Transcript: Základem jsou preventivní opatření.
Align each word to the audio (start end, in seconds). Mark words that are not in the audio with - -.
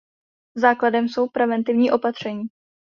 Základem 0.55 1.09
jsou 1.09 1.27
preventivní 1.29 1.91
opatření. 1.91 2.43